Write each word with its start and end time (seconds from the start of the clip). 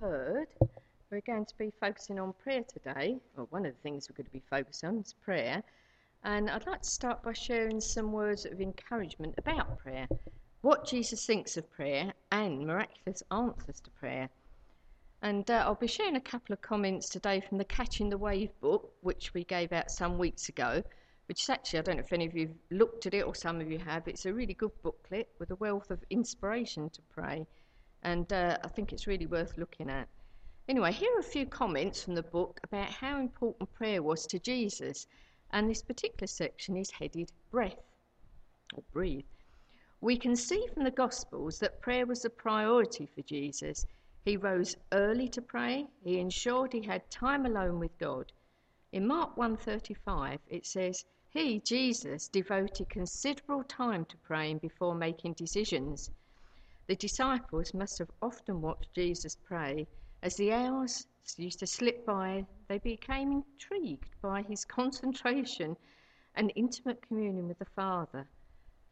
heard, 0.00 0.48
we're 1.10 1.20
going 1.20 1.46
to 1.46 1.56
be 1.56 1.72
focusing 1.80 2.18
on 2.18 2.32
prayer 2.32 2.64
today. 2.64 3.16
Well, 3.36 3.46
one 3.50 3.64
of 3.64 3.74
the 3.74 3.80
things 3.80 4.08
we're 4.08 4.16
going 4.16 4.26
to 4.26 4.32
be 4.32 4.42
focusing 4.50 4.88
on 4.88 4.98
is 4.98 5.14
prayer. 5.24 5.62
And 6.24 6.50
I'd 6.50 6.66
like 6.66 6.82
to 6.82 6.88
start 6.88 7.22
by 7.22 7.32
sharing 7.32 7.80
some 7.80 8.12
words 8.12 8.44
of 8.44 8.60
encouragement 8.60 9.34
about 9.38 9.78
prayer, 9.78 10.08
what 10.62 10.86
Jesus 10.86 11.24
thinks 11.24 11.56
of 11.56 11.70
prayer, 11.70 12.12
and 12.32 12.66
miraculous 12.66 13.22
answers 13.30 13.80
to 13.80 13.90
prayer. 13.90 14.28
And 15.22 15.48
uh, 15.50 15.64
I'll 15.66 15.74
be 15.74 15.86
sharing 15.86 16.16
a 16.16 16.20
couple 16.20 16.52
of 16.52 16.60
comments 16.60 17.08
today 17.08 17.40
from 17.40 17.58
the 17.58 17.64
Catching 17.64 18.08
the 18.08 18.18
Wave 18.18 18.50
book, 18.60 18.92
which 19.02 19.32
we 19.34 19.44
gave 19.44 19.72
out 19.72 19.90
some 19.90 20.18
weeks 20.18 20.48
ago, 20.48 20.82
which 21.26 21.42
is 21.42 21.50
actually, 21.50 21.80
I 21.80 21.82
don't 21.82 21.96
know 21.96 22.04
if 22.04 22.12
any 22.12 22.26
of 22.26 22.36
you 22.36 22.48
have 22.48 22.56
looked 22.70 23.06
at 23.06 23.14
it 23.14 23.22
or 23.22 23.34
some 23.34 23.60
of 23.60 23.70
you 23.70 23.78
have. 23.78 24.06
It's 24.08 24.26
a 24.26 24.32
really 24.32 24.54
good 24.54 24.72
booklet 24.82 25.28
with 25.38 25.50
a 25.50 25.56
wealth 25.56 25.90
of 25.90 26.04
inspiration 26.10 26.90
to 26.90 27.02
pray. 27.12 27.46
And 28.02 28.32
uh, 28.32 28.58
I 28.62 28.68
think 28.68 28.92
it's 28.92 29.06
really 29.06 29.26
worth 29.26 29.58
looking 29.58 29.90
at. 29.90 30.08
Anyway, 30.68 30.92
here 30.92 31.14
are 31.16 31.20
a 31.20 31.22
few 31.22 31.46
comments 31.46 32.02
from 32.02 32.14
the 32.14 32.22
book 32.22 32.60
about 32.64 32.90
how 32.90 33.18
important 33.18 33.72
prayer 33.72 34.02
was 34.02 34.26
to 34.26 34.38
Jesus. 34.38 35.06
And 35.50 35.68
this 35.68 35.82
particular 35.82 36.26
section 36.26 36.76
is 36.76 36.90
headed 36.90 37.32
Breath 37.50 37.82
or 38.74 38.82
Breathe. 38.92 39.24
We 40.00 40.16
can 40.16 40.36
see 40.36 40.66
from 40.72 40.84
the 40.84 40.90
Gospels 40.90 41.58
that 41.58 41.80
prayer 41.80 42.06
was 42.06 42.24
a 42.24 42.30
priority 42.30 43.06
for 43.06 43.22
Jesus. 43.22 43.86
He 44.24 44.36
rose 44.36 44.76
early 44.92 45.28
to 45.30 45.40
pray. 45.40 45.86
He 46.04 46.20
ensured 46.20 46.72
he 46.72 46.82
had 46.82 47.10
time 47.10 47.46
alone 47.46 47.80
with 47.80 47.96
God. 47.98 48.30
In 48.92 49.06
Mark 49.06 49.36
1:35 49.36 50.38
it 50.48 50.66
says, 50.66 51.04
"He, 51.30 51.60
Jesus, 51.60 52.28
devoted 52.28 52.90
considerable 52.90 53.64
time 53.64 54.04
to 54.04 54.16
praying 54.18 54.58
before 54.58 54.94
making 54.94 55.32
decisions." 55.32 56.10
The 56.88 56.96
disciples 56.96 57.72
must 57.74 57.98
have 57.98 58.10
often 58.22 58.60
watched 58.60 58.94
Jesus 58.94 59.36
pray 59.36 59.86
as 60.22 60.34
the 60.36 60.52
hours 60.52 61.06
used 61.36 61.60
to 61.60 61.66
slip 61.66 62.04
by, 62.04 62.44
they 62.66 62.78
became 62.78 63.30
intrigued 63.30 64.20
by 64.20 64.42
his 64.42 64.64
concentration 64.78 65.76
and 66.34 66.52
intimate 66.56 67.00
communion 67.02 67.46
with 67.46 67.58
the 67.58 67.66
Father. 67.66 68.26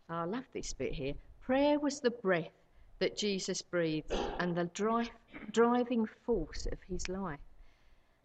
I 0.08 0.24
love 0.24 0.44
this 0.52 0.72
bit 0.72 0.92
here. 0.92 1.14
Prayer 1.40 1.80
was 1.80 1.98
the 1.98 2.10
breath 2.10 2.52
that 3.00 3.16
Jesus 3.16 3.62
breathed 3.62 4.12
and 4.38 4.54
the 4.54 4.70
driving 5.50 6.06
force 6.06 6.66
of 6.66 6.78
his 6.82 7.08
life. 7.08 7.40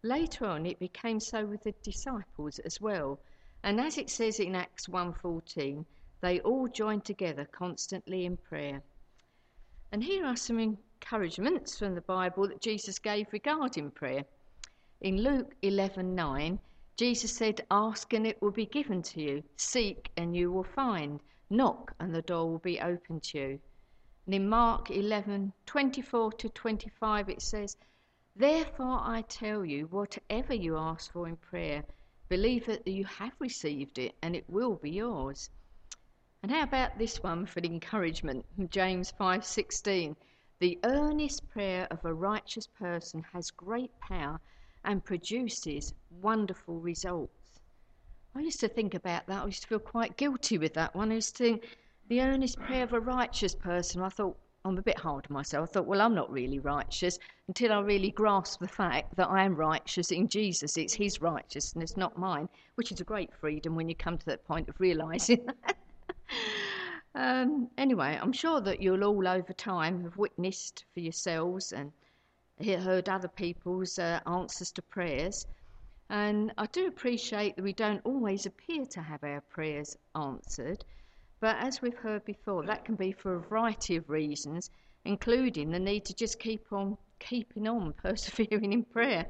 Later 0.02 0.46
on, 0.46 0.66
it 0.66 0.78
became 0.78 1.18
so 1.18 1.44
with 1.46 1.62
the 1.64 1.74
disciples 1.82 2.58
as 2.60 2.80
well. 2.80 3.18
And 3.64 3.80
as 3.80 3.98
it 3.98 4.10
says 4.10 4.38
in 4.38 4.54
Acts 4.54 4.86
1:14, 4.86 5.86
they 6.20 6.40
all 6.40 6.68
joined 6.68 7.04
together 7.04 7.46
constantly 7.46 8.26
in 8.26 8.36
prayer. 8.36 8.82
And 9.92 10.02
here 10.02 10.24
are 10.24 10.36
some 10.36 10.58
encouragements 10.58 11.78
from 11.78 11.94
the 11.94 12.00
Bible 12.00 12.48
that 12.48 12.62
Jesus 12.62 12.98
gave 12.98 13.30
regarding 13.30 13.90
prayer. 13.90 14.24
In 15.02 15.18
Luke 15.18 15.54
11:9, 15.62 16.58
Jesus 16.96 17.36
said, 17.36 17.66
"Ask 17.70 18.14
and 18.14 18.26
it 18.26 18.40
will 18.40 18.52
be 18.52 18.64
given 18.64 19.02
to 19.02 19.20
you; 19.20 19.42
seek 19.54 20.10
and 20.16 20.34
you 20.34 20.50
will 20.50 20.64
find; 20.64 21.20
knock 21.50 21.94
and 22.00 22.14
the 22.14 22.22
door 22.22 22.48
will 22.50 22.58
be 22.58 22.80
opened 22.80 23.22
to 23.24 23.38
you." 23.38 23.60
And 24.24 24.34
in 24.34 24.48
Mark 24.48 24.86
11:24 24.88 26.38
to 26.38 26.48
25 26.48 27.28
it 27.28 27.42
says, 27.42 27.76
"Therefore 28.34 28.98
I 29.02 29.20
tell 29.28 29.62
you, 29.62 29.88
whatever 29.88 30.54
you 30.54 30.78
ask 30.78 31.12
for 31.12 31.28
in 31.28 31.36
prayer, 31.36 31.84
believe 32.30 32.64
that 32.64 32.88
you 32.88 33.04
have 33.04 33.34
received 33.38 33.98
it 33.98 34.14
and 34.22 34.34
it 34.34 34.48
will 34.48 34.76
be 34.76 34.90
yours." 34.90 35.50
And 36.42 36.50
how 36.50 36.62
about 36.62 36.98
this 36.98 37.22
one 37.22 37.46
for 37.46 37.60
encouragement? 37.60 38.44
James 38.70 39.12
5:16 39.12 40.16
the 40.62 40.78
earnest 40.84 41.48
prayer 41.48 41.88
of 41.90 42.04
a 42.04 42.14
righteous 42.14 42.68
person 42.68 43.24
has 43.32 43.50
great 43.50 43.90
power 43.98 44.40
and 44.84 45.04
produces 45.04 45.92
wonderful 46.20 46.78
results. 46.78 47.60
I 48.36 48.42
used 48.42 48.60
to 48.60 48.68
think 48.68 48.94
about 48.94 49.26
that. 49.26 49.42
I 49.42 49.46
used 49.46 49.62
to 49.62 49.68
feel 49.68 49.80
quite 49.80 50.16
guilty 50.16 50.58
with 50.58 50.74
that 50.74 50.94
one. 50.94 51.10
I 51.10 51.16
used 51.16 51.36
to 51.38 51.42
think 51.42 51.76
the 52.06 52.20
earnest 52.20 52.60
prayer 52.60 52.84
of 52.84 52.92
a 52.92 53.00
righteous 53.00 53.56
person. 53.56 54.02
I 54.02 54.08
thought, 54.08 54.38
I'm 54.64 54.78
a 54.78 54.82
bit 54.82 55.00
hard 55.00 55.26
on 55.28 55.34
myself. 55.34 55.68
I 55.68 55.72
thought, 55.72 55.86
well, 55.86 56.00
I'm 56.00 56.14
not 56.14 56.30
really 56.30 56.60
righteous 56.60 57.18
until 57.48 57.72
I 57.72 57.80
really 57.80 58.12
grasp 58.12 58.60
the 58.60 58.68
fact 58.68 59.16
that 59.16 59.30
I 59.30 59.42
am 59.42 59.56
righteous 59.56 60.12
in 60.12 60.28
Jesus. 60.28 60.76
It's 60.76 60.94
His 60.94 61.20
righteousness, 61.20 61.96
not 61.96 62.16
mine, 62.16 62.48
which 62.76 62.92
is 62.92 63.00
a 63.00 63.04
great 63.04 63.34
freedom 63.34 63.74
when 63.74 63.88
you 63.88 63.96
come 63.96 64.16
to 64.16 64.26
that 64.26 64.44
point 64.44 64.68
of 64.68 64.78
realizing 64.78 65.44
that. 65.66 65.76
Um, 67.14 67.68
anyway, 67.76 68.18
I'm 68.20 68.32
sure 68.32 68.60
that 68.62 68.80
you'll 68.80 69.04
all 69.04 69.28
over 69.28 69.52
time 69.52 70.02
have 70.04 70.16
witnessed 70.16 70.86
for 70.94 71.00
yourselves 71.00 71.72
and 71.72 71.92
heard 72.58 73.08
other 73.08 73.28
people's 73.28 73.98
uh, 73.98 74.20
answers 74.26 74.72
to 74.72 74.82
prayers. 74.82 75.46
And 76.08 76.52
I 76.56 76.66
do 76.66 76.86
appreciate 76.86 77.56
that 77.56 77.62
we 77.62 77.72
don't 77.72 78.00
always 78.04 78.46
appear 78.46 78.86
to 78.86 79.02
have 79.02 79.24
our 79.24 79.40
prayers 79.42 79.96
answered. 80.14 80.84
But 81.40 81.56
as 81.56 81.82
we've 81.82 81.96
heard 81.96 82.24
before, 82.24 82.64
that 82.66 82.84
can 82.84 82.94
be 82.94 83.12
for 83.12 83.34
a 83.34 83.40
variety 83.40 83.96
of 83.96 84.08
reasons, 84.08 84.70
including 85.04 85.70
the 85.70 85.80
need 85.80 86.04
to 86.06 86.14
just 86.14 86.38
keep 86.38 86.72
on 86.72 86.96
keeping 87.18 87.66
on, 87.68 87.92
persevering 88.02 88.72
in 88.72 88.84
prayer. 88.84 89.26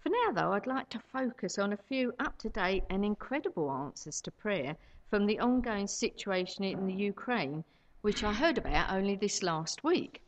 For 0.00 0.08
now, 0.08 0.32
though, 0.32 0.52
I'd 0.54 0.66
like 0.66 0.88
to 0.90 0.98
focus 1.12 1.58
on 1.58 1.72
a 1.72 1.76
few 1.76 2.14
up 2.18 2.38
to 2.38 2.48
date 2.48 2.84
and 2.88 3.04
incredible 3.04 3.70
answers 3.70 4.20
to 4.22 4.30
prayer 4.30 4.76
from 5.10 5.26
the 5.26 5.40
ongoing 5.40 5.88
situation 5.88 6.62
in 6.62 6.86
the 6.86 6.94
Ukraine, 6.94 7.64
which 8.00 8.22
I 8.22 8.32
heard 8.32 8.56
about 8.56 8.92
only 8.92 9.16
this 9.16 9.42
last 9.42 9.82
week. 9.82 10.22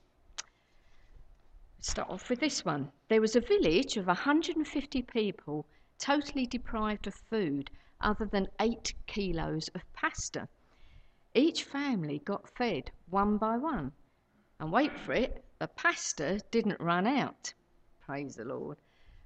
Start 1.80 2.10
off 2.10 2.28
with 2.28 2.40
this 2.40 2.64
one. 2.64 2.90
There 3.08 3.20
was 3.20 3.36
a 3.36 3.40
village 3.40 3.96
of 3.96 4.08
150 4.08 5.02
people 5.02 5.66
totally 6.00 6.46
deprived 6.46 7.06
of 7.06 7.14
food 7.14 7.70
other 8.00 8.24
than 8.24 8.48
eight 8.60 8.92
kilos 9.06 9.68
of 9.68 9.82
pasta. 9.92 10.48
Each 11.32 11.62
family 11.62 12.18
got 12.18 12.48
fed 12.56 12.90
one 13.08 13.36
by 13.38 13.58
one. 13.58 13.92
And 14.58 14.72
wait 14.72 14.98
for 14.98 15.12
it, 15.12 15.44
the 15.60 15.68
pasta 15.68 16.40
didn't 16.50 16.80
run 16.80 17.06
out. 17.06 17.54
Praise 18.04 18.34
the 18.34 18.44
Lord. 18.44 18.78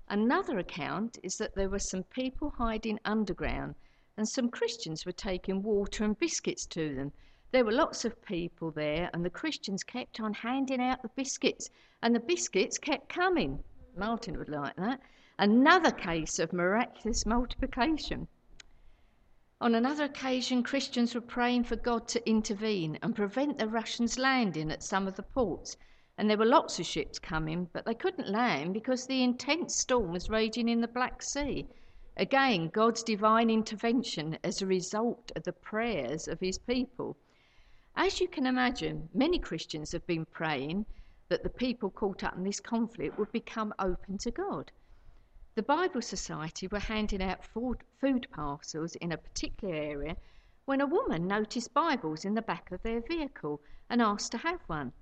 Another 0.09 0.59
account 0.59 1.19
is 1.23 1.39
that 1.39 1.55
there 1.55 1.71
were 1.71 1.79
some 1.79 2.03
people 2.05 2.51
hiding 2.51 3.01
underground 3.07 3.75
and 4.17 4.29
some 4.29 4.49
Christians 4.49 5.05
were 5.05 5.13
taking 5.13 5.63
water 5.63 6.05
and 6.05 6.19
biscuits 6.19 6.67
to 6.67 6.95
them. 6.95 7.13
There 7.53 7.65
were 7.65 7.73
lots 7.73 8.05
of 8.05 8.23
people 8.23 8.71
there, 8.71 9.11
and 9.13 9.25
the 9.25 9.31
Christians 9.31 9.85
kept 9.85 10.21
on 10.21 10.35
handing 10.35 10.81
out 10.81 11.03
the 11.03 11.09
biscuits, 11.11 11.71
and 12.03 12.15
the 12.15 12.21
biscuits 12.21 12.79
kept 12.79 13.09
coming. 13.09 13.63
Martin 13.97 14.39
would 14.39 14.49
like 14.49 14.77
that. 14.77 15.01
Another 15.39 15.91
case 15.91 16.39
of 16.39 16.53
miraculous 16.53 17.27
multiplication. 17.27 18.27
On 19.61 19.75
another 19.75 20.05
occasion, 20.05 20.63
Christians 20.63 21.15
were 21.15 21.21
praying 21.21 21.65
for 21.65 21.77
God 21.77 22.09
to 22.09 22.29
intervene 22.29 22.99
and 23.03 23.17
prevent 23.17 23.59
the 23.59 23.69
Russians 23.69 24.19
landing 24.19 24.71
at 24.71 24.83
some 24.83 25.07
of 25.07 25.17
the 25.17 25.23
ports. 25.23 25.77
And 26.19 26.29
there 26.29 26.39
were 26.39 26.45
lots 26.47 26.79
of 26.79 26.87
ships 26.87 27.19
coming, 27.19 27.69
but 27.73 27.85
they 27.85 27.95
couldn't 27.95 28.29
land 28.29 28.75
because 28.75 29.07
the 29.07 29.23
intense 29.23 29.77
storm 29.77 30.13
was 30.13 30.31
raging 30.31 30.69
in 30.69 30.81
the 30.81 30.89
Black 30.89 31.23
Sea. 31.23 31.67
Again, 32.19 32.71
God's 32.71 33.03
divine 33.03 33.51
intervention 33.51 34.39
as 34.43 34.63
a 34.63 34.67
result 34.67 35.31
of 35.37 35.43
the 35.43 35.53
prayers 35.53 36.29
of 36.29 36.41
his 36.41 36.57
people. 36.57 37.15
As 37.95 38.21
you 38.21 38.29
can 38.29 38.47
imagine, 38.47 39.11
many 39.13 39.39
Christians 39.39 39.93
have 39.93 40.07
been 40.07 40.25
praying 40.25 40.87
that 41.29 41.43
the 41.43 41.51
people 41.51 41.91
caught 41.91 42.25
up 42.25 42.35
in 42.35 42.43
this 42.43 42.59
conflict 42.59 43.19
would 43.19 43.33
become 43.33 43.75
open 43.79 44.17
to 44.19 44.31
God. 44.31 44.73
The 45.57 45.63
Bible 45.63 46.01
Society 46.01 46.69
were 46.69 46.79
handing 46.79 47.23
out 47.23 47.45
food, 47.45 48.27
parcels 48.31 48.95
in 48.97 49.13
a 49.13 49.19
particular 49.19 49.75
area 49.75 50.17
when 50.65 50.81
a 50.81 50.87
woman 50.87 51.27
noticed 51.27 51.75
Bibles 51.75 52.25
in 52.25 52.33
the 52.33 52.41
back 52.41 52.73
of 52.73 52.83
their 52.83 53.03
vehicle 53.03 53.61
and 53.91 54.01
asked 54.01 54.33
to 54.33 54.39
have 54.39 54.61
one. 54.69 54.93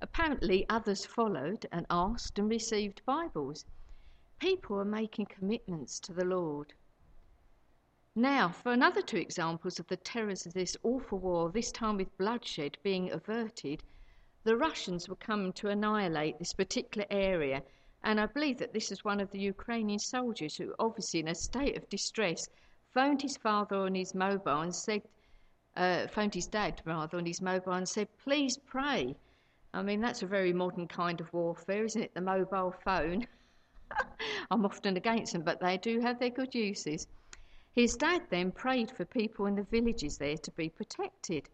Apparently, 0.00 0.68
others 0.68 1.06
followed 1.06 1.66
and 1.70 1.86
asked 1.88 2.38
and 2.38 2.50
received 2.50 3.00
Bibles. 3.06 3.64
People 4.44 4.78
are 4.78 4.84
making 4.84 5.24
commitments 5.24 5.98
to 6.00 6.12
the 6.12 6.26
Lord. 6.26 6.74
Now, 8.14 8.50
for 8.50 8.72
another 8.72 9.00
two 9.00 9.16
examples 9.16 9.80
of 9.80 9.86
the 9.86 9.96
terrors 9.96 10.44
of 10.44 10.52
this 10.52 10.76
awful 10.82 11.18
war, 11.18 11.50
this 11.50 11.72
time 11.72 11.96
with 11.96 12.18
bloodshed 12.18 12.76
being 12.82 13.10
averted, 13.10 13.82
the 14.42 14.58
Russians 14.58 15.08
were 15.08 15.16
coming 15.16 15.54
to 15.54 15.70
annihilate 15.70 16.38
this 16.38 16.52
particular 16.52 17.06
area, 17.08 17.62
and 18.02 18.20
I 18.20 18.26
believe 18.26 18.58
that 18.58 18.74
this 18.74 18.92
is 18.92 19.02
one 19.02 19.18
of 19.18 19.30
the 19.30 19.40
Ukrainian 19.40 19.98
soldiers 19.98 20.58
who, 20.58 20.74
obviously 20.78 21.20
in 21.20 21.28
a 21.28 21.34
state 21.34 21.78
of 21.78 21.88
distress, 21.88 22.46
phoned 22.92 23.22
his 23.22 23.38
father 23.38 23.76
on 23.76 23.94
his 23.94 24.14
mobile 24.14 24.60
and 24.60 24.74
said, 24.74 25.00
uh, 25.74 26.06
phoned 26.08 26.34
his 26.34 26.48
dad 26.48 26.82
rather 26.84 27.16
on 27.16 27.24
his 27.24 27.40
mobile 27.40 27.72
and 27.72 27.88
said, 27.88 28.08
please 28.18 28.58
pray. 28.58 29.16
I 29.72 29.80
mean, 29.80 30.02
that's 30.02 30.22
a 30.22 30.26
very 30.26 30.52
modern 30.52 30.86
kind 30.86 31.18
of 31.22 31.32
warfare, 31.32 31.86
isn't 31.86 32.02
it? 32.02 32.12
The 32.12 32.20
mobile 32.20 32.74
phone. 32.84 33.26
I'm 34.50 34.64
often 34.64 34.96
against 34.96 35.32
them, 35.32 35.42
but 35.42 35.60
they 35.60 35.78
do 35.78 36.00
have 36.00 36.18
their 36.18 36.30
good 36.30 36.54
uses. 36.54 37.06
His 37.72 37.96
dad 37.96 38.22
then 38.30 38.52
prayed 38.52 38.90
for 38.90 39.04
people 39.04 39.46
in 39.46 39.56
the 39.56 39.62
villages 39.64 40.18
there 40.18 40.36
to 40.38 40.50
be 40.52 40.68
protected. 40.68 41.48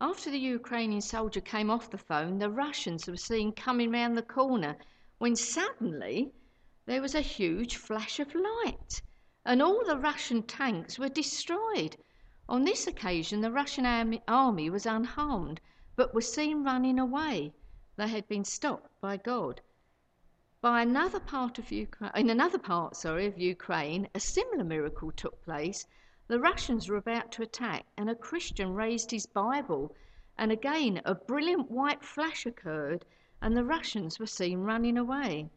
After 0.00 0.30
the 0.30 0.38
Ukrainian 0.38 1.02
soldier 1.02 1.42
came 1.42 1.70
off 1.70 1.90
the 1.90 1.98
phone, 1.98 2.38
the 2.38 2.50
Russians 2.50 3.06
were 3.06 3.16
seen 3.16 3.52
coming 3.52 3.90
round 3.90 4.16
the 4.16 4.22
corner 4.22 4.76
when 5.18 5.36
suddenly 5.36 6.32
there 6.86 7.02
was 7.02 7.14
a 7.14 7.20
huge 7.20 7.76
flash 7.76 8.18
of 8.18 8.34
light 8.34 9.02
and 9.44 9.60
all 9.60 9.84
the 9.84 9.98
Russian 9.98 10.42
tanks 10.42 10.98
were 10.98 11.08
destroyed. 11.08 11.96
On 12.48 12.64
this 12.64 12.86
occasion, 12.86 13.40
the 13.40 13.52
Russian 13.52 13.84
army, 14.26 14.70
was 14.70 14.86
unharmed 14.86 15.60
but 15.96 16.14
was 16.14 16.32
seen 16.32 16.64
running 16.64 16.98
away. 16.98 17.52
They 17.96 18.08
had 18.08 18.26
been 18.28 18.44
stopped 18.44 19.00
by 19.00 19.18
God. 19.18 19.60
By 20.62 20.82
another 20.82 21.20
part 21.20 21.58
of 21.58 21.72
Ukraine, 21.72 22.12
in 22.14 22.28
another 22.28 22.58
part, 22.58 22.94
sorry, 22.94 23.24
of 23.24 23.38
Ukraine, 23.38 24.10
a 24.14 24.20
similar 24.20 24.62
miracle 24.62 25.10
took 25.10 25.42
place. 25.42 25.86
The 26.26 26.38
Russians 26.38 26.86
were 26.86 26.98
about 26.98 27.32
to 27.32 27.42
attack, 27.42 27.86
and 27.96 28.10
a 28.10 28.14
Christian 28.14 28.74
raised 28.74 29.10
his 29.10 29.24
Bible, 29.24 29.96
and 30.36 30.52
again 30.52 31.00
a 31.06 31.14
brilliant 31.14 31.70
white 31.70 32.04
flash 32.04 32.44
occurred, 32.44 33.06
and 33.40 33.56
the 33.56 33.64
Russians 33.64 34.18
were 34.18 34.26
seen 34.26 34.58
running 34.58 34.98
away. 34.98 35.48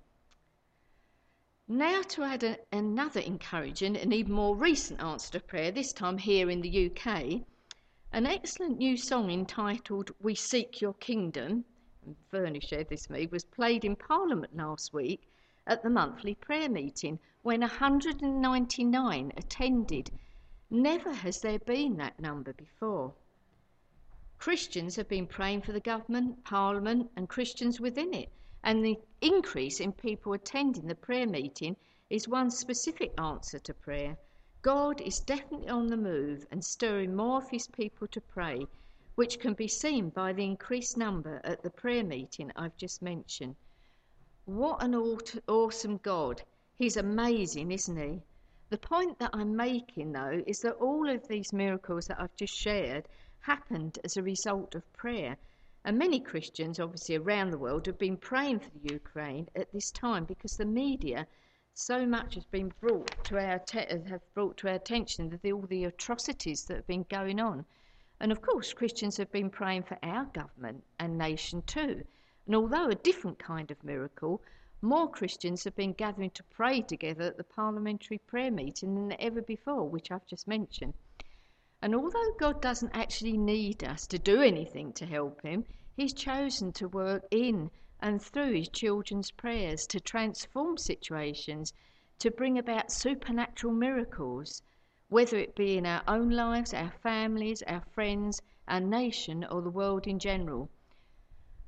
Now, 1.67 2.01
to 2.03 2.23
add 2.23 2.43
a, 2.45 2.59
another 2.71 3.19
encouraging 3.19 3.97
and 3.97 4.13
even 4.13 4.31
more 4.31 4.55
recent 4.55 5.01
answer 5.01 5.33
to 5.33 5.41
prayer, 5.41 5.71
this 5.71 5.91
time 5.91 6.17
here 6.17 6.49
in 6.49 6.61
the 6.61 6.89
UK, 6.89 7.41
an 8.13 8.25
excellent 8.25 8.77
new 8.77 8.95
song 8.95 9.31
entitled 9.31 10.11
We 10.21 10.33
Seek 10.33 10.79
Your 10.79 10.93
Kingdom 10.93 11.65
and 12.05 12.15
Vernie 12.29 12.59
shared 12.59 12.89
this 12.89 13.07
with 13.07 13.17
me, 13.17 13.27
was 13.27 13.45
played 13.45 13.85
in 13.85 13.95
Parliament 13.95 14.55
last 14.55 14.93
week 14.93 15.29
at 15.65 15.83
the 15.83 15.89
monthly 15.89 16.35
prayer 16.35 16.67
meeting 16.67 17.17
when 17.41 17.61
199 17.61 19.31
attended. 19.37 20.11
Never 20.69 21.13
has 21.13 21.39
there 21.39 21.59
been 21.59 21.95
that 21.97 22.19
number 22.19 22.51
before. 22.51 23.13
Christians 24.37 24.97
have 24.97 25.07
been 25.07 25.27
praying 25.27 25.61
for 25.61 25.71
the 25.71 25.79
government, 25.79 26.43
Parliament, 26.43 27.09
and 27.15 27.29
Christians 27.29 27.79
within 27.79 28.13
it, 28.13 28.29
and 28.63 28.83
the 28.83 28.99
increase 29.21 29.79
in 29.79 29.93
people 29.93 30.33
attending 30.33 30.87
the 30.87 30.95
prayer 30.95 31.25
meeting 31.25 31.77
is 32.09 32.27
one 32.27 32.51
specific 32.51 33.13
answer 33.17 33.59
to 33.59 33.73
prayer. 33.73 34.17
God 34.61 34.99
is 34.99 35.21
definitely 35.21 35.69
on 35.69 35.87
the 35.87 35.95
move 35.95 36.45
and 36.51 36.63
stirring 36.63 37.15
more 37.15 37.37
of 37.37 37.49
his 37.49 37.67
people 37.67 38.07
to 38.07 38.19
pray 38.19 38.67
which 39.15 39.39
can 39.39 39.53
be 39.53 39.67
seen 39.67 40.09
by 40.09 40.33
the 40.33 40.43
increased 40.43 40.97
number 40.97 41.39
at 41.43 41.61
the 41.61 41.69
prayer 41.69 42.03
meeting 42.03 42.51
I've 42.55 42.75
just 42.77 43.01
mentioned. 43.01 43.55
What 44.45 44.83
an 44.83 44.95
awesome 45.47 45.97
God! 45.97 46.41
He's 46.75 46.97
amazing, 46.97 47.71
isn't 47.71 47.97
he? 47.97 48.21
The 48.69 48.77
point 48.79 49.19
that 49.19 49.29
I'm 49.33 49.55
making, 49.55 50.13
though, 50.13 50.41
is 50.47 50.61
that 50.61 50.77
all 50.77 51.07
of 51.07 51.27
these 51.27 51.53
miracles 51.53 52.07
that 52.07 52.19
I've 52.19 52.35
just 52.35 52.55
shared 52.55 53.07
happened 53.41 53.99
as 54.03 54.17
a 54.17 54.23
result 54.23 54.73
of 54.73 54.93
prayer. 54.93 55.37
And 55.85 55.99
many 55.99 56.19
Christians, 56.19 56.79
obviously 56.79 57.15
around 57.15 57.51
the 57.51 57.59
world, 57.59 57.85
have 57.85 57.99
been 57.99 58.17
praying 58.17 58.61
for 58.61 58.71
the 58.71 58.93
Ukraine 58.93 59.47
at 59.55 59.71
this 59.71 59.91
time 59.91 60.25
because 60.25 60.57
the 60.57 60.65
media, 60.65 61.27
so 61.75 62.05
much 62.05 62.33
has 62.33 62.45
been 62.45 62.73
brought 62.79 63.23
to 63.25 63.37
our 63.37 63.59
te- 63.59 63.85
have 64.07 64.33
brought 64.33 64.57
to 64.57 64.69
our 64.69 64.75
attention 64.75 65.29
that 65.29 65.51
all 65.51 65.67
the 65.67 65.83
atrocities 65.83 66.63
that 66.65 66.77
have 66.77 66.87
been 66.87 67.05
going 67.09 67.39
on. 67.39 67.65
And 68.23 68.31
of 68.31 68.41
course, 68.41 68.71
Christians 68.71 69.17
have 69.17 69.33
been 69.33 69.49
praying 69.49 69.83
for 69.83 69.99
our 70.01 70.23
government 70.23 70.85
and 70.97 71.17
nation 71.17 71.61
too. 71.63 72.05
And 72.45 72.55
although 72.55 72.87
a 72.87 72.95
different 72.95 73.37
kind 73.37 73.69
of 73.69 73.83
miracle, 73.83 74.41
more 74.81 75.11
Christians 75.11 75.65
have 75.65 75.75
been 75.75 75.91
gathering 75.91 76.29
to 76.29 76.43
pray 76.43 76.81
together 76.83 77.23
at 77.23 77.35
the 77.35 77.43
parliamentary 77.43 78.19
prayer 78.19 78.49
meeting 78.49 78.95
than 78.95 79.21
ever 79.21 79.41
before, 79.41 79.89
which 79.89 80.09
I've 80.09 80.25
just 80.25 80.47
mentioned. 80.47 80.93
And 81.81 81.93
although 81.93 82.31
God 82.39 82.61
doesn't 82.61 82.95
actually 82.95 83.37
need 83.37 83.83
us 83.83 84.07
to 84.07 84.17
do 84.17 84.41
anything 84.41 84.93
to 84.93 85.05
help 85.05 85.41
Him, 85.41 85.65
He's 85.93 86.13
chosen 86.13 86.71
to 86.73 86.87
work 86.87 87.25
in 87.29 87.71
and 87.99 88.21
through 88.21 88.53
His 88.53 88.69
children's 88.69 89.31
prayers 89.31 89.85
to 89.87 89.99
transform 89.99 90.77
situations, 90.77 91.73
to 92.19 92.31
bring 92.31 92.57
about 92.57 92.89
supernatural 92.89 93.73
miracles 93.73 94.61
whether 95.13 95.37
it 95.37 95.55
be 95.55 95.77
in 95.77 95.85
our 95.85 96.01
own 96.07 96.31
lives, 96.31 96.73
our 96.73 96.91
families, 97.03 97.61
our 97.67 97.83
friends, 97.93 98.41
our 98.67 98.79
nation, 98.79 99.45
or 99.51 99.61
the 99.61 99.69
world 99.69 100.07
in 100.07 100.17
general. 100.17 100.67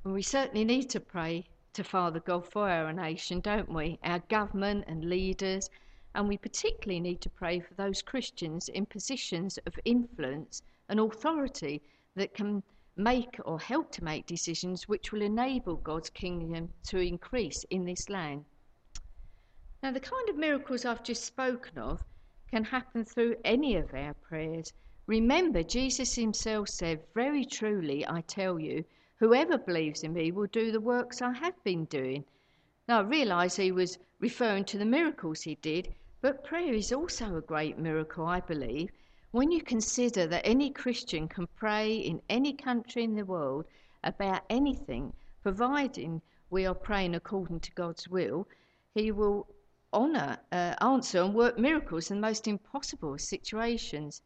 And 0.04 0.12
we 0.12 0.22
certainly 0.22 0.64
need 0.64 0.90
to 0.90 0.98
pray 0.98 1.46
to 1.74 1.84
Father 1.84 2.18
God 2.18 2.44
for 2.44 2.68
our 2.68 2.92
nation, 2.92 3.38
don't 3.38 3.72
we? 3.72 4.00
Our 4.02 4.18
government 4.28 4.86
and 4.88 5.04
leaders. 5.04 5.70
And 6.16 6.26
we 6.26 6.36
particularly 6.36 6.98
need 6.98 7.20
to 7.20 7.30
pray 7.30 7.60
for 7.60 7.72
those 7.74 8.02
Christians 8.02 8.68
in 8.68 8.84
positions 8.84 9.60
of 9.64 9.78
influence 9.84 10.62
and 10.88 10.98
authority 10.98 11.80
that 12.16 12.34
can 12.34 12.64
make 12.96 13.38
or 13.44 13.60
help 13.60 13.92
to 13.92 14.02
make 14.02 14.26
decisions 14.26 14.88
which 14.88 15.12
will 15.12 15.22
enable 15.22 15.76
God's 15.76 16.10
kingdom 16.10 16.72
to 16.88 16.98
increase 16.98 17.62
in 17.70 17.84
this 17.84 18.08
land. 18.08 18.44
Now, 19.84 19.92
the 19.92 20.00
kind 20.00 20.28
of 20.28 20.36
miracles 20.36 20.84
I've 20.84 21.04
just 21.04 21.24
spoken 21.24 21.78
of 21.78 22.02
can 22.56 22.64
happen 22.64 23.04
through 23.04 23.36
any 23.44 23.76
of 23.76 23.92
our 23.92 24.14
prayers. 24.14 24.72
Remember, 25.06 25.62
Jesus 25.62 26.14
himself 26.14 26.70
said, 26.70 27.04
Very 27.14 27.44
truly, 27.44 28.06
I 28.08 28.22
tell 28.22 28.58
you, 28.58 28.82
whoever 29.16 29.58
believes 29.58 30.02
in 30.02 30.14
me 30.14 30.32
will 30.32 30.46
do 30.46 30.72
the 30.72 30.80
works 30.80 31.20
I 31.20 31.34
have 31.34 31.62
been 31.64 31.84
doing. 31.84 32.24
Now, 32.88 33.00
I 33.00 33.02
realise 33.02 33.56
he 33.56 33.72
was 33.72 33.98
referring 34.20 34.64
to 34.66 34.78
the 34.78 34.86
miracles 34.86 35.42
he 35.42 35.56
did, 35.56 35.94
but 36.22 36.44
prayer 36.44 36.72
is 36.72 36.94
also 36.94 37.36
a 37.36 37.42
great 37.42 37.76
miracle, 37.76 38.24
I 38.24 38.40
believe. 38.40 38.88
When 39.32 39.52
you 39.52 39.60
consider 39.60 40.26
that 40.26 40.46
any 40.46 40.70
Christian 40.70 41.28
can 41.28 41.48
pray 41.56 41.94
in 41.94 42.22
any 42.30 42.54
country 42.54 43.04
in 43.04 43.16
the 43.16 43.26
world 43.26 43.66
about 44.02 44.44
anything, 44.48 45.12
providing 45.42 46.22
we 46.48 46.64
are 46.64 46.74
praying 46.74 47.16
according 47.16 47.60
to 47.60 47.72
God's 47.72 48.08
will, 48.08 48.48
he 48.94 49.12
will 49.12 49.46
honour, 49.92 50.38
uh, 50.52 50.74
answer, 50.80 51.22
and 51.22 51.34
work 51.34 51.58
miracles 51.58 52.10
in 52.10 52.18
the 52.18 52.26
most 52.26 52.48
impossible 52.48 53.18
situations. 53.18 54.22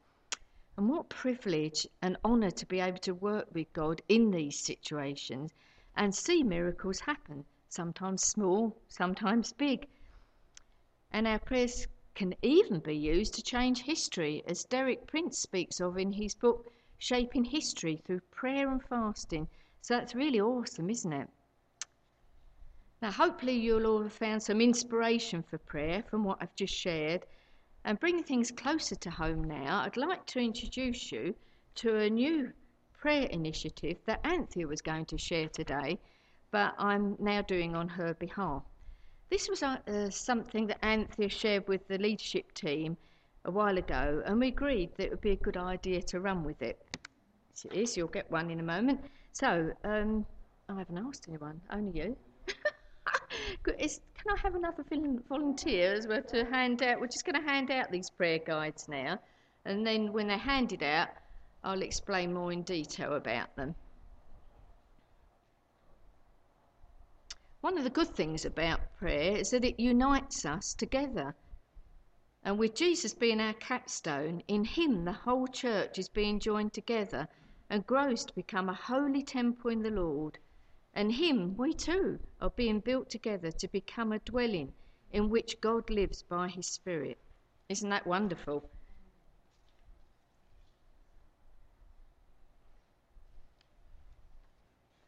And 0.77 0.89
what 0.89 1.09
privilege 1.09 1.87
and 2.01 2.17
honour 2.25 2.51
to 2.53 2.67
be 2.67 2.81
able 2.81 2.99
to 3.01 3.15
work 3.15 3.49
with 3.53 3.73
God 3.73 4.01
in 4.09 4.31
these 4.31 4.59
situations 4.59 5.53
and 5.97 6.15
see 6.15 6.43
miracles 6.43 7.01
happen, 7.01 7.45
sometimes 7.69 8.23
small, 8.23 8.77
sometimes 8.89 9.53
big. 9.53 9.87
And 11.13 11.27
our 11.27 11.39
prayers 11.39 11.87
can 12.15 12.35
even 12.43 12.81
be 12.81 12.97
used 12.97 13.35
to 13.35 13.43
change 13.43 13.83
history, 13.83 14.43
as 14.47 14.65
Derek 14.65 15.07
Prince 15.07 15.39
speaks 15.39 15.81
of 15.81 15.99
in 15.99 16.13
his 16.13 16.35
book 16.35 16.73
Shaping 16.99 17.45
History 17.45 17.97
Through 17.97 18.21
Prayer 18.31 18.71
and 18.71 18.83
Fasting. 18.83 19.49
So 19.81 19.95
that's 19.95 20.15
really 20.15 20.41
awesome, 20.41 20.91
isn't 20.91 21.13
it? 21.13 21.29
Now, 23.03 23.11
hopefully, 23.11 23.55
you'll 23.55 23.87
all 23.87 24.03
have 24.03 24.13
found 24.13 24.43
some 24.43 24.61
inspiration 24.61 25.43
for 25.43 25.57
prayer 25.57 26.03
from 26.11 26.23
what 26.23 26.39
I've 26.41 26.55
just 26.55 26.75
shared. 26.75 27.25
And 27.85 27.99
bringing 27.99 28.25
things 28.25 28.51
closer 28.51 28.95
to 28.97 29.11
home 29.11 29.45
now, 29.45 29.81
I'd 29.85 29.97
like 29.97 30.27
to 30.27 30.39
introduce 30.39 31.11
you 31.11 31.35
to 31.77 31.97
a 31.97 32.11
new 32.11 32.53
prayer 32.93 33.27
initiative 33.27 33.97
that 34.05 34.21
Anthea 34.27 34.67
was 34.67 34.83
going 34.83 35.07
to 35.07 35.17
share 35.17 35.49
today, 35.49 35.99
but 36.51 36.75
I'm 36.79 37.17
now 37.19 37.41
doing 37.41 37.75
on 37.75 37.89
her 37.89 38.13
behalf. 38.13 38.63
This 39.31 39.49
was 39.49 39.63
uh, 39.63 39.79
uh, 39.89 40.11
something 40.11 40.67
that 40.67 40.85
Anthea 40.85 41.31
shared 41.31 41.69
with 41.69 41.89
the 41.89 41.97
leadership 41.97 42.53
team 42.53 42.99
a 43.47 43.51
while 43.51 43.79
ago, 43.79 44.23
and 44.27 44.39
we 44.39 44.49
agreed 44.49 44.91
that 44.97 45.05
it 45.05 45.11
would 45.11 45.23
be 45.23 45.31
a 45.31 45.37
good 45.37 45.57
idea 45.57 46.03
to 46.03 46.21
run 46.21 46.45
with 46.45 46.61
it. 46.61 46.79
Yes, 47.51 47.65
it 47.65 47.73
is, 47.73 47.97
you'll 47.97 48.09
get 48.09 48.31
one 48.31 48.51
in 48.51 48.61
a 48.61 48.65
moment. 48.65 49.01
So, 49.33 49.73
um, 49.85 50.27
I 50.69 50.75
haven't 50.75 50.99
asked 50.99 51.27
anyone, 51.29 51.63
only 51.71 51.99
you. 51.99 52.17
Is, 53.79 54.01
can 54.15 54.39
I 54.39 54.41
have 54.41 54.55
another 54.55 54.85
volunteer 55.29 55.93
as 55.93 56.07
well 56.07 56.23
to 56.23 56.47
hand 56.47 56.83
out? 56.83 56.99
We're 56.99 57.09
just 57.09 57.27
going 57.27 57.43
to 57.43 57.47
hand 57.47 57.71
out 57.71 57.91
these 57.91 58.09
prayer 58.09 58.39
guides 58.39 58.89
now, 58.89 59.19
and 59.67 59.87
then 59.87 60.13
when 60.15 60.29
they're 60.29 60.39
handed 60.39 60.83
out, 60.83 61.09
I'll 61.63 61.83
explain 61.83 62.33
more 62.33 62.53
in 62.53 62.63
detail 62.63 63.15
about 63.15 63.55
them. 63.57 63.75
One 67.61 67.77
of 67.77 67.85
the 67.85 67.91
good 67.91 68.09
things 68.09 68.47
about 68.47 68.97
prayer 68.97 69.37
is 69.37 69.51
that 69.51 69.67
it 69.67 69.79
unites 69.79 70.47
us 70.47 70.73
together. 70.73 71.37
And 72.43 72.59
with 72.59 72.75
Jesus 72.75 73.13
being 73.13 73.43
our 73.43 73.53
capstone, 73.53 74.43
in 74.49 74.65
Him 74.65 75.05
the 75.05 75.13
whole 75.13 75.47
church 75.47 75.99
is 75.99 76.09
being 76.09 76.41
joined 76.41 76.73
together 76.73 77.29
and 77.69 77.87
grows 77.87 78.25
to 78.25 78.35
become 78.35 78.71
a 78.71 78.75
holy 78.75 79.23
temple 79.23 79.71
in 79.71 79.83
the 79.83 79.91
Lord 79.91 80.39
and 80.95 81.13
Him, 81.13 81.57
we 81.57 81.73
too 81.73 82.19
are 82.41 82.51
being 82.51 82.81
built 82.81 83.11
together 83.11 83.51
to 83.53 83.69
become 83.69 84.13
a 84.13 84.19
dwelling 84.21 84.73
in 85.13 85.31
which 85.31 85.61
God 85.61 85.89
lives 85.91 86.23
by 86.23 86.49
His 86.49 86.67
Spirit. 86.67 87.19
Isn't 87.69 87.91
that 87.91 88.07
wonderful? 88.07 88.69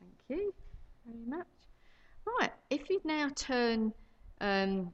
Thank 0.00 0.40
you 0.40 0.54
very 1.04 1.26
much. 1.26 1.46
Right, 2.24 2.52
if 2.70 2.88
you'd 2.88 3.04
now 3.04 3.28
turn, 3.34 3.92
um, 4.40 4.92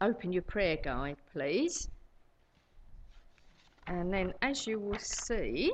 open 0.00 0.32
your 0.32 0.42
prayer 0.42 0.76
guide, 0.76 1.16
please. 1.32 1.88
And 3.86 4.12
then, 4.12 4.34
as 4.42 4.66
you 4.66 4.78
will 4.78 4.98
see, 4.98 5.72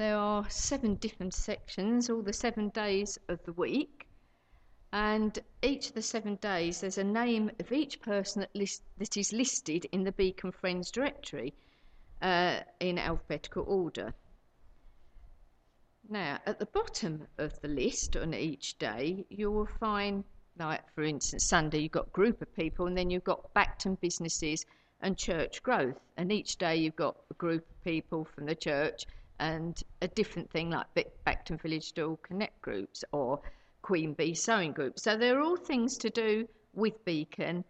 there 0.00 0.16
are 0.16 0.48
seven 0.48 0.94
different 0.94 1.34
sections, 1.34 2.08
all 2.08 2.22
the 2.22 2.32
seven 2.32 2.70
days 2.70 3.18
of 3.28 3.38
the 3.44 3.52
week. 3.52 4.06
And 4.94 5.38
each 5.62 5.88
of 5.88 5.94
the 5.94 6.00
seven 6.00 6.36
days, 6.36 6.80
there's 6.80 6.96
a 6.96 7.04
name 7.04 7.50
of 7.60 7.70
each 7.70 8.00
person 8.00 8.40
that, 8.40 8.54
list, 8.54 8.82
that 8.96 9.18
is 9.18 9.32
listed 9.32 9.86
in 9.92 10.04
the 10.04 10.12
Beacon 10.12 10.52
Friends 10.52 10.90
directory 10.90 11.52
uh, 12.22 12.60
in 12.80 12.98
alphabetical 12.98 13.64
order. 13.68 14.14
Now, 16.08 16.38
at 16.46 16.58
the 16.58 16.66
bottom 16.66 17.26
of 17.36 17.60
the 17.60 17.68
list 17.68 18.16
on 18.16 18.32
each 18.32 18.78
day, 18.78 19.26
you 19.28 19.50
will 19.50 19.68
find, 19.78 20.24
like 20.58 20.82
for 20.94 21.04
instance, 21.04 21.44
Sunday, 21.44 21.80
you've 21.80 21.92
got 21.92 22.10
group 22.10 22.40
of 22.40 22.52
people, 22.56 22.86
and 22.86 22.96
then 22.96 23.10
you've 23.10 23.22
got 23.22 23.52
Bacton 23.52 23.98
businesses 24.00 24.64
and 25.02 25.18
church 25.18 25.62
growth. 25.62 26.00
And 26.16 26.32
each 26.32 26.56
day, 26.56 26.76
you've 26.76 26.96
got 26.96 27.16
a 27.30 27.34
group 27.34 27.68
of 27.68 27.84
people 27.84 28.24
from 28.24 28.46
the 28.46 28.54
church 28.54 29.04
and 29.40 29.82
a 30.02 30.08
different 30.08 30.48
thing 30.50 30.70
like 30.70 30.86
Bacton 31.24 31.56
Village 31.56 31.88
Store 31.88 32.16
Connect 32.18 32.60
groups 32.62 33.04
or 33.10 33.40
Queen 33.82 34.14
Bee 34.14 34.34
Sewing 34.34 34.72
groups. 34.72 35.02
So 35.02 35.16
they're 35.16 35.40
all 35.40 35.56
things 35.56 35.98
to 35.98 36.10
do 36.10 36.46
with 36.74 37.04
Beacon, 37.04 37.64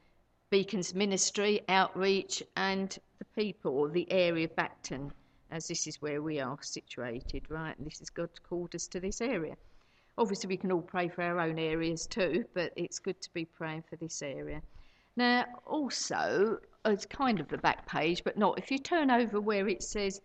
Beacon's 0.51 0.95
ministry, 0.95 1.63
outreach, 1.69 2.43
and 2.57 2.99
the 3.19 3.25
people 3.37 3.73
or 3.73 3.89
the 3.89 4.11
area 4.11 4.45
of 4.45 4.57
Bacton 4.57 5.13
as 5.51 5.67
this 5.67 5.87
is 5.87 6.01
where 6.01 6.23
we 6.23 6.41
are 6.41 6.59
situated, 6.61 7.43
right? 7.49 7.77
And 7.79 7.87
this 7.87 8.01
is 8.01 8.11
God's 8.11 8.39
called 8.39 8.75
us 8.75 8.87
to 8.89 9.01
this 9.01 9.21
area. 9.21 9.57
Obviously, 10.19 10.49
we 10.49 10.57
can 10.57 10.71
all 10.73 10.83
pray 10.83 11.09
for 11.09 11.23
our 11.23 11.41
own 11.41 11.59
areas 11.59 12.07
too, 12.07 12.45
but 12.55 12.73
it's 12.77 12.99
good 12.99 13.21
to 13.23 13.33
be 13.33 13.45
praying 13.45 13.85
for 13.89 13.97
this 13.97 14.23
area. 14.23 14.61
Now, 15.17 15.47
also, 15.67 16.59
it's 16.85 17.07
kind 17.07 17.41
of 17.41 17.49
the 17.49 17.59
back 17.59 17.87
page, 17.87 18.23
but 18.23 18.39
not. 18.39 18.59
If 18.59 18.71
you 18.71 18.79
turn 18.79 19.11
over 19.11 19.41
where 19.41 19.69
it 19.69 19.83
says 19.83 20.21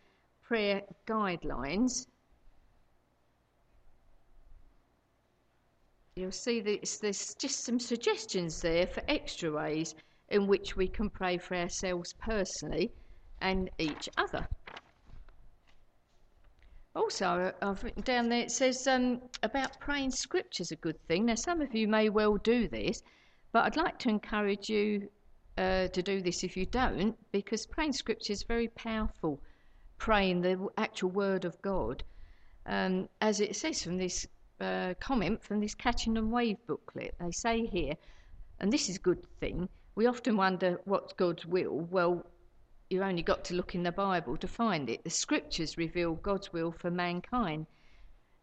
prayer 0.47 0.81
guidelines, 1.07 2.07
you'll 6.15 6.31
see 6.31 6.61
that 6.61 6.97
there's 7.01 7.33
just 7.35 7.65
some 7.65 7.79
suggestions 7.79 8.61
there 8.61 8.87
for 8.87 9.01
extra 9.07 9.51
ways 9.51 9.95
in 10.29 10.47
which 10.47 10.75
we 10.75 10.87
can 10.87 11.09
pray 11.09 11.37
for 11.37 11.55
ourselves 11.55 12.13
personally 12.13 12.91
and 13.41 13.69
each 13.79 14.07
other. 14.17 14.47
Also, 16.95 17.51
I've 17.61 17.83
written 17.83 18.03
down 18.03 18.29
there 18.29 18.43
it 18.43 18.51
says 18.51 18.87
um, 18.87 19.21
about 19.43 19.77
praying 19.81 20.11
scripture's 20.11 20.71
a 20.71 20.77
good 20.77 20.97
thing. 21.07 21.25
Now, 21.25 21.35
some 21.35 21.59
of 21.61 21.75
you 21.75 21.87
may 21.87 22.07
well 22.09 22.37
do 22.37 22.69
this, 22.69 23.01
but 23.51 23.65
I'd 23.65 23.75
like 23.75 23.99
to 23.99 24.09
encourage 24.09 24.69
you 24.69 25.09
uh, 25.57 25.89
to 25.89 26.01
do 26.01 26.21
this 26.21 26.43
if 26.43 26.55
you 26.55 26.65
don't, 26.65 27.17
because 27.31 27.65
praying 27.65 27.93
scripture 27.93 28.31
is 28.31 28.43
very 28.43 28.69
powerful. 28.69 29.41
Praying 29.97 30.41
the 30.41 30.67
actual 30.77 31.09
word 31.09 31.45
of 31.45 31.61
God, 31.61 32.03
um, 32.65 33.09
as 33.21 33.39
it 33.39 33.55
says 33.55 33.83
from 33.83 33.97
this 33.97 34.27
uh, 34.59 34.93
comment 34.99 35.43
from 35.43 35.59
this 35.59 35.75
Catching 35.75 36.17
and 36.17 36.31
Wave 36.31 36.57
booklet. 36.67 37.15
They 37.19 37.31
say 37.31 37.65
here, 37.65 37.95
and 38.59 38.71
this 38.71 38.89
is 38.89 38.97
a 38.97 38.99
good 38.99 39.25
thing. 39.39 39.69
We 39.95 40.07
often 40.07 40.37
wonder 40.37 40.79
what's 40.85 41.13
God's 41.13 41.45
will. 41.45 41.87
Well, 41.91 42.25
you've 42.89 43.01
only 43.01 43.23
got 43.23 43.43
to 43.45 43.53
look 43.53 43.75
in 43.75 43.83
the 43.83 43.91
Bible 43.91 44.37
to 44.37 44.47
find 44.47 44.89
it. 44.89 45.03
The 45.03 45.09
scriptures 45.09 45.77
reveal 45.77 46.15
God's 46.15 46.53
will 46.53 46.71
for 46.71 46.91
mankind. 46.91 47.65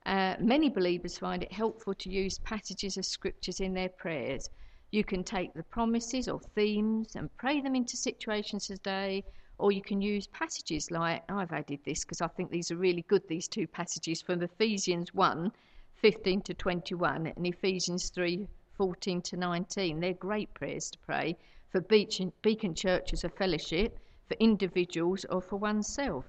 Uh, 0.05 0.35
many 0.41 0.69
believers 0.69 1.19
find 1.19 1.43
it 1.43 1.53
helpful 1.53 1.95
to 1.95 2.11
use 2.11 2.39
passages 2.39 2.97
of 2.97 3.05
scriptures 3.05 3.61
in 3.61 3.73
their 3.73 3.89
prayers. 3.89 4.51
You 4.91 5.05
can 5.05 5.25
take 5.25 5.55
the 5.55 5.63
promises 5.63 6.29
or 6.29 6.41
themes 6.55 7.17
and 7.17 7.35
pray 7.37 7.61
them 7.61 7.75
into 7.75 7.97
situations 7.97 8.67
today, 8.67 9.25
or 9.63 9.71
you 9.71 9.81
can 9.81 10.03
use 10.03 10.27
passages 10.27 10.91
like 10.91 11.23
I've 11.29 11.53
added 11.53 11.79
this 11.85 12.03
because 12.03 12.21
I 12.21 12.27
think 12.27 12.51
these 12.51 12.73
are 12.73 12.77
really 12.77 13.03
good, 13.03 13.23
these 13.29 13.47
two 13.47 13.69
passages 13.69 14.21
from 14.21 14.43
Ephesians 14.43 15.15
1 15.15 15.53
15 15.95 16.43
to 16.43 16.55
21 16.55 17.29
and 17.29 17.47
Ephesians 17.47 18.11
3 18.11 18.49
14 18.77 19.23
to 19.23 19.37
19. 19.37 20.01
They're 20.01 20.15
great 20.15 20.53
prayers 20.53 20.91
to 20.91 20.99
pray 20.99 21.37
for 21.71 21.81
Beacon, 21.81 22.33
Beacon 22.43 22.75
Church 22.75 23.13
as 23.13 23.23
a 23.23 23.29
fellowship 23.29 24.01
for 24.27 24.35
individuals 24.41 25.25
or 25.31 25.41
for 25.41 25.59
oneself. 25.59 26.25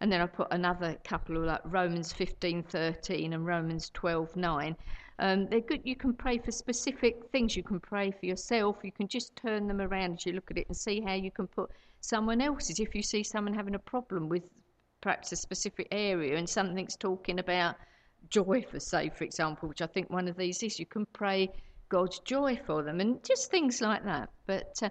And 0.00 0.12
then 0.12 0.20
I 0.20 0.26
put 0.26 0.46
another 0.52 0.96
couple 1.02 1.38
of 1.38 1.42
like 1.42 1.62
Romans 1.64 2.12
15:13 2.12 3.34
and 3.34 3.44
Romans 3.44 3.90
12:9. 3.94 4.76
Um, 5.18 5.48
they're 5.48 5.60
good. 5.60 5.80
You 5.84 5.96
can 5.96 6.14
pray 6.14 6.38
for 6.38 6.52
specific 6.52 7.28
things. 7.32 7.56
You 7.56 7.64
can 7.64 7.80
pray 7.80 8.12
for 8.12 8.26
yourself. 8.26 8.78
You 8.84 8.92
can 8.92 9.08
just 9.08 9.34
turn 9.34 9.66
them 9.66 9.80
around 9.80 10.18
as 10.18 10.26
you 10.26 10.34
look 10.34 10.52
at 10.52 10.56
it 10.56 10.68
and 10.68 10.76
see 10.76 11.00
how 11.00 11.14
you 11.14 11.32
can 11.32 11.48
put 11.48 11.70
someone 12.00 12.40
else's. 12.40 12.80
If 12.80 12.94
you 12.94 13.02
see 13.02 13.22
someone 13.22 13.54
having 13.54 13.74
a 13.74 13.80
problem 13.80 14.28
with 14.28 14.42
perhaps 15.00 15.32
a 15.32 15.36
specific 15.36 15.88
area 15.90 16.36
and 16.36 16.48
something's 16.48 16.96
talking 16.96 17.38
about 17.38 17.76
joy, 18.28 18.64
for 18.70 18.80
say, 18.80 19.10
for 19.10 19.24
example, 19.24 19.68
which 19.68 19.82
I 19.82 19.86
think 19.86 20.10
one 20.10 20.28
of 20.28 20.36
these 20.36 20.62
is, 20.62 20.78
you 20.78 20.86
can 20.86 21.06
pray 21.12 21.50
God's 21.88 22.18
joy 22.20 22.60
for 22.66 22.82
them 22.82 23.00
and 23.00 23.22
just 23.24 23.50
things 23.50 23.80
like 23.80 24.04
that. 24.04 24.30
But 24.46 24.74
uh, 24.82 24.90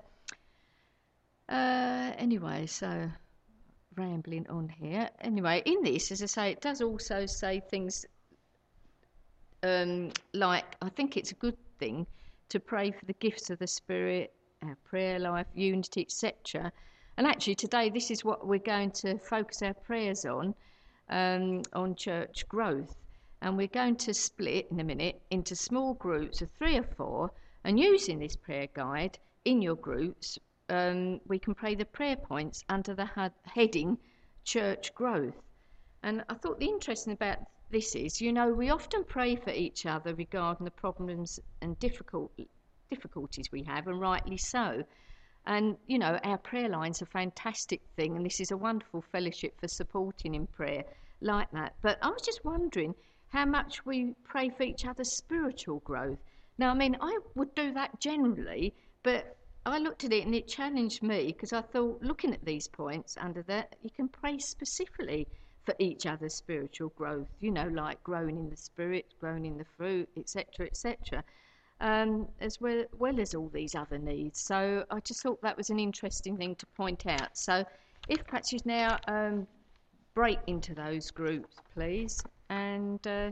uh, 1.52 2.14
anyway, 2.18 2.66
so 2.66 3.10
rambling 3.96 4.48
on 4.50 4.70
here. 4.70 5.10
Anyway, 5.22 5.62
in 5.66 5.84
this, 5.84 6.12
as 6.12 6.24
I 6.24 6.28
say, 6.28 6.52
it 6.52 6.62
does 6.62 6.82
also 6.82 7.26
say 7.26 7.62
things 7.70 8.06
um, 9.64 10.12
like 10.34 10.78
I 10.82 10.90
think 10.90 11.18
it's 11.18 11.32
a 11.32 11.36
good 11.36 11.58
thing 11.80 12.08
to 12.50 12.60
pray 12.60 12.92
for 12.92 13.06
the 13.06 13.14
gifts 13.14 13.50
of 13.50 13.60
the 13.60 13.68
Spirit, 13.68 14.34
our 14.64 14.78
prayer 14.86 15.20
life, 15.20 15.48
unity, 15.54 16.02
etc. 16.02 16.72
And 17.20 17.28
actually, 17.28 17.56
today, 17.56 17.90
this 17.90 18.12
is 18.12 18.24
what 18.24 18.48
we're 18.48 18.60
going 18.60 18.92
to 18.92 19.18
focus 19.18 19.62
our 19.62 19.74
prayers 19.74 20.24
on 20.24 20.56
um, 21.10 21.64
on 21.74 21.94
church 21.96 22.48
growth. 22.48 22.96
And 23.42 23.58
we're 23.58 23.68
going 23.68 23.98
to 23.98 24.14
split 24.14 24.68
in 24.72 24.80
a 24.80 24.86
minute 24.86 25.22
into 25.30 25.54
small 25.54 25.96
groups 25.96 26.42
of 26.42 26.50
three 26.52 26.78
or 26.78 26.88
four, 26.96 27.34
and 27.66 27.78
using 27.78 28.20
this 28.20 28.38
prayer 28.38 28.70
guide 28.74 29.20
in 29.44 29.62
your 29.62 29.76
groups, 29.76 30.40
um, 30.70 31.20
we 31.28 31.40
can 31.40 31.54
pray 31.54 31.76
the 31.76 31.84
prayer 31.84 32.16
points 32.16 32.64
under 32.70 32.94
the 32.94 33.10
heading 33.44 33.98
Church 34.46 34.96
Growth. 34.96 35.42
And 36.04 36.24
I 36.30 36.36
thought 36.36 36.62
the 36.62 36.68
interesting 36.68 37.12
about 37.12 37.40
this 37.70 37.96
is, 37.96 38.22
you 38.22 38.32
know, 38.32 38.54
we 38.54 38.70
often 38.70 39.04
pray 39.04 39.36
for 39.36 39.50
each 39.52 39.86
other 39.86 40.16
regarding 40.16 40.64
the 40.64 40.72
problems 40.72 41.38
and 41.60 41.78
difficult, 41.80 42.32
difficulties 42.90 43.52
we 43.52 43.64
have, 43.64 43.88
and 43.88 44.00
rightly 44.00 44.38
so. 44.38 44.86
And, 45.46 45.78
you 45.88 45.98
know, 45.98 46.20
our 46.24 46.38
prayer 46.38 46.70
line's 46.70 47.02
a 47.02 47.06
fantastic 47.06 47.82
thing, 47.96 48.16
and 48.16 48.26
this 48.26 48.40
is 48.40 48.52
a 48.52 48.58
wonderful 48.58 49.04
fellowship 49.12 49.60
for 49.60 49.68
supporting 49.68 50.36
in 50.36 50.48
prayer 50.48 50.84
like 51.22 51.52
that. 51.52 51.74
But 51.82 51.98
I 52.02 52.10
was 52.10 52.22
just 52.22 52.46
wondering 52.46 52.94
how 53.30 53.46
much 53.46 53.86
we 53.86 54.16
pray 54.24 54.50
for 54.50 54.64
each 54.64 54.86
other's 54.86 55.16
spiritual 55.18 55.80
growth. 55.80 56.20
Now, 56.58 56.72
I 56.72 56.74
mean, 56.74 56.98
I 57.00 57.18
would 57.36 57.54
do 57.56 57.74
that 57.74 58.00
generally, 58.00 58.74
but 59.04 59.38
I 59.66 59.78
looked 59.78 60.04
at 60.04 60.14
it 60.14 60.26
and 60.26 60.34
it 60.34 60.48
challenged 60.48 61.04
me 61.04 61.28
because 61.28 61.54
I 61.54 61.62
thought, 61.62 62.02
looking 62.02 62.34
at 62.34 62.44
these 62.44 62.68
points 62.68 63.18
under 63.20 63.44
that, 63.44 63.76
you 63.82 63.90
can 63.90 64.08
pray 64.08 64.38
specifically 64.40 65.28
for 65.66 65.76
each 65.80 66.06
other's 66.06 66.36
spiritual 66.36 66.90
growth, 66.90 67.28
you 67.40 67.52
know, 67.52 67.68
like 67.68 68.04
growing 68.04 68.38
in 68.38 68.50
the 68.50 68.58
spirit, 68.58 69.06
growing 69.20 69.46
in 69.46 69.58
the 69.58 69.66
fruit, 69.78 70.10
etc., 70.18 70.66
etc., 70.66 71.24
um, 71.82 72.28
as 72.42 72.60
well, 72.60 72.84
well 72.98 73.20
as 73.20 73.34
all 73.34 73.50
these 73.50 73.76
other 73.76 73.98
needs. 73.98 74.40
So 74.42 74.86
I 74.90 75.00
just 75.00 75.22
thought 75.22 75.42
that 75.42 75.58
was 75.58 75.70
an 75.70 75.80
interesting 75.80 76.38
thing 76.38 76.56
to 76.56 76.66
point 76.68 77.06
out. 77.08 77.38
So 77.38 77.64
if 78.08 78.26
perhaps 78.26 78.52
you 78.52 78.60
now 78.66 78.98
um, 79.08 79.48
break 80.14 80.40
into 80.48 80.74
those 80.74 81.12
groups, 81.12 81.56
please, 81.74 82.22
and 82.50 83.06
uh, 83.08 83.32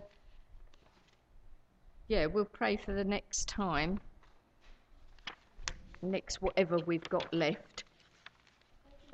yeah, 2.08 2.26
we'll 2.28 2.46
pray 2.46 2.78
for 2.78 2.94
the 2.94 3.04
next 3.04 3.48
time 3.48 4.00
next 6.02 6.42
whatever 6.42 6.78
we've 6.86 7.08
got 7.10 7.32
left. 7.34 7.84